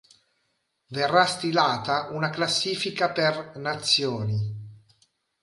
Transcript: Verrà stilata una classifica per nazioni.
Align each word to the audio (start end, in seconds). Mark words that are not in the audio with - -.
Verrà 0.87 1.25
stilata 1.27 2.07
una 2.09 2.31
classifica 2.31 3.11
per 3.11 3.55
nazioni. 3.57 4.57